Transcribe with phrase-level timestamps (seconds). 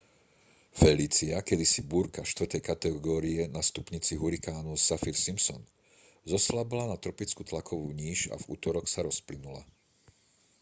[0.81, 2.57] felícia kedysi búrka 4.
[2.71, 5.61] kategórie na stupnici hurikánu saffir-simpson
[6.31, 9.61] zoslabla na tropickú tlakovú níž a v utorok sa rozplynula